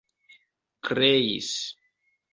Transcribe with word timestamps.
kreis 0.85 1.51